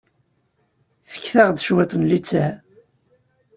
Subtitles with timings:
[1.11, 2.49] Fket-aɣ cwiṭ n littseɛ.